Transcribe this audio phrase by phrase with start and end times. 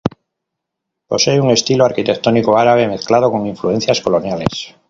[1.05, 4.73] Posee un estilo arquitectónico árabe, mezclado con influencias coloniales.